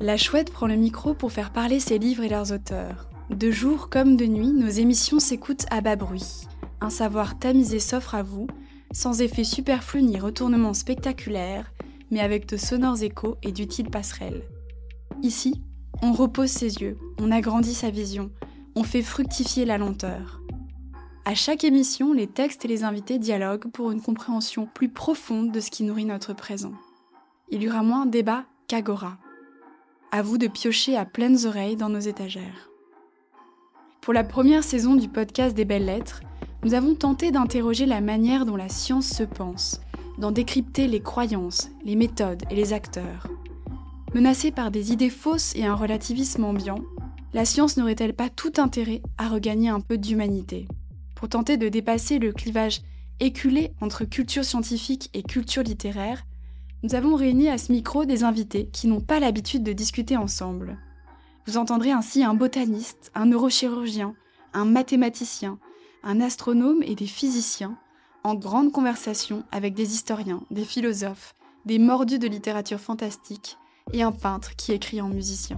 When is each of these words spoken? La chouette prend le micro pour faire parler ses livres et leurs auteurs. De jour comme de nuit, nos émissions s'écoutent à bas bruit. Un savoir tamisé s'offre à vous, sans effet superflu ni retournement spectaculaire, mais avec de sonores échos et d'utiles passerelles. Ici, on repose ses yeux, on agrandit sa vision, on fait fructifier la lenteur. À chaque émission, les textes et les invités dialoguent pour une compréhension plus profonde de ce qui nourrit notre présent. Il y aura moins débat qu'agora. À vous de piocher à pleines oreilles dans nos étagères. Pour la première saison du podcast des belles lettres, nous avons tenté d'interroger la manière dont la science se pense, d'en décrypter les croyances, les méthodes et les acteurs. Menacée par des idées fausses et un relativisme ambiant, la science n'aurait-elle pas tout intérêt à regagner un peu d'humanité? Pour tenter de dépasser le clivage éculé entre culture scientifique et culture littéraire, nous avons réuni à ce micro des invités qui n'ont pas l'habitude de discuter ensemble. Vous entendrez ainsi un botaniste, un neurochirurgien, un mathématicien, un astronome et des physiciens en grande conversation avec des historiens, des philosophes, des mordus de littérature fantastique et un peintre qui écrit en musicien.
La 0.00 0.16
chouette 0.16 0.50
prend 0.50 0.66
le 0.66 0.74
micro 0.74 1.14
pour 1.14 1.30
faire 1.30 1.52
parler 1.52 1.78
ses 1.78 1.98
livres 1.98 2.24
et 2.24 2.28
leurs 2.28 2.52
auteurs. 2.52 3.08
De 3.30 3.50
jour 3.50 3.88
comme 3.88 4.16
de 4.16 4.26
nuit, 4.26 4.52
nos 4.52 4.68
émissions 4.68 5.20
s'écoutent 5.20 5.66
à 5.70 5.80
bas 5.80 5.96
bruit. 5.96 6.48
Un 6.80 6.90
savoir 6.90 7.38
tamisé 7.38 7.78
s'offre 7.78 8.16
à 8.16 8.22
vous, 8.22 8.48
sans 8.92 9.22
effet 9.22 9.44
superflu 9.44 10.02
ni 10.02 10.18
retournement 10.18 10.74
spectaculaire, 10.74 11.72
mais 12.10 12.20
avec 12.20 12.46
de 12.46 12.56
sonores 12.56 13.02
échos 13.02 13.36
et 13.42 13.52
d'utiles 13.52 13.90
passerelles. 13.90 14.42
Ici, 15.22 15.62
on 16.02 16.12
repose 16.12 16.50
ses 16.50 16.78
yeux, 16.78 16.98
on 17.18 17.30
agrandit 17.30 17.74
sa 17.74 17.90
vision, 17.90 18.30
on 18.74 18.82
fait 18.82 19.02
fructifier 19.02 19.64
la 19.64 19.78
lenteur. 19.78 20.40
À 21.24 21.34
chaque 21.34 21.64
émission, 21.64 22.12
les 22.12 22.26
textes 22.26 22.64
et 22.64 22.68
les 22.68 22.84
invités 22.84 23.18
dialoguent 23.18 23.70
pour 23.70 23.90
une 23.92 24.02
compréhension 24.02 24.66
plus 24.66 24.90
profonde 24.90 25.52
de 25.52 25.60
ce 25.60 25.70
qui 25.70 25.84
nourrit 25.84 26.04
notre 26.04 26.34
présent. 26.34 26.74
Il 27.50 27.62
y 27.62 27.68
aura 27.68 27.82
moins 27.82 28.04
débat 28.04 28.44
qu'agora. 28.68 29.16
À 30.16 30.22
vous 30.22 30.38
de 30.38 30.46
piocher 30.46 30.96
à 30.96 31.04
pleines 31.04 31.44
oreilles 31.44 31.74
dans 31.74 31.88
nos 31.88 31.98
étagères. 31.98 32.70
Pour 34.00 34.12
la 34.12 34.22
première 34.22 34.62
saison 34.62 34.94
du 34.94 35.08
podcast 35.08 35.56
des 35.56 35.64
belles 35.64 35.86
lettres, 35.86 36.20
nous 36.62 36.74
avons 36.74 36.94
tenté 36.94 37.32
d'interroger 37.32 37.84
la 37.84 38.00
manière 38.00 38.46
dont 38.46 38.54
la 38.54 38.68
science 38.68 39.08
se 39.08 39.24
pense, 39.24 39.80
d'en 40.18 40.30
décrypter 40.30 40.86
les 40.86 41.00
croyances, 41.00 41.68
les 41.84 41.96
méthodes 41.96 42.44
et 42.48 42.54
les 42.54 42.72
acteurs. 42.72 43.26
Menacée 44.14 44.52
par 44.52 44.70
des 44.70 44.92
idées 44.92 45.10
fausses 45.10 45.52
et 45.56 45.64
un 45.64 45.74
relativisme 45.74 46.44
ambiant, 46.44 46.84
la 47.32 47.44
science 47.44 47.76
n'aurait-elle 47.76 48.14
pas 48.14 48.30
tout 48.30 48.52
intérêt 48.58 49.02
à 49.18 49.28
regagner 49.28 49.68
un 49.68 49.80
peu 49.80 49.98
d'humanité? 49.98 50.68
Pour 51.16 51.28
tenter 51.28 51.56
de 51.56 51.68
dépasser 51.68 52.20
le 52.20 52.30
clivage 52.30 52.82
éculé 53.18 53.72
entre 53.80 54.04
culture 54.04 54.44
scientifique 54.44 55.10
et 55.12 55.24
culture 55.24 55.64
littéraire, 55.64 56.24
nous 56.84 56.94
avons 56.94 57.14
réuni 57.14 57.48
à 57.48 57.56
ce 57.56 57.72
micro 57.72 58.04
des 58.04 58.24
invités 58.24 58.68
qui 58.70 58.88
n'ont 58.88 59.00
pas 59.00 59.18
l'habitude 59.18 59.62
de 59.62 59.72
discuter 59.72 60.18
ensemble. 60.18 60.76
Vous 61.46 61.56
entendrez 61.56 61.90
ainsi 61.90 62.22
un 62.22 62.34
botaniste, 62.34 63.10
un 63.14 63.24
neurochirurgien, 63.24 64.14
un 64.52 64.66
mathématicien, 64.66 65.58
un 66.02 66.20
astronome 66.20 66.82
et 66.82 66.94
des 66.94 67.06
physiciens 67.06 67.78
en 68.22 68.34
grande 68.34 68.70
conversation 68.70 69.44
avec 69.50 69.72
des 69.72 69.94
historiens, 69.94 70.42
des 70.50 70.66
philosophes, 70.66 71.34
des 71.64 71.78
mordus 71.78 72.18
de 72.18 72.28
littérature 72.28 72.80
fantastique 72.80 73.56
et 73.94 74.02
un 74.02 74.12
peintre 74.12 74.54
qui 74.54 74.72
écrit 74.72 75.00
en 75.00 75.08
musicien. 75.08 75.56